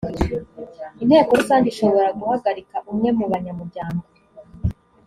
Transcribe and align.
inteko 1.03 1.31
rusange 1.39 1.67
ishobora 1.69 2.09
guhagarika 2.19 2.75
umwe 2.91 3.09
mu 3.17 3.25
banyamuryango 3.31 4.03